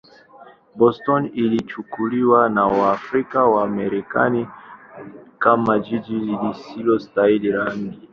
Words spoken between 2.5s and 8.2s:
Waafrika-Wamarekani kama jiji lisilostahimili rangi.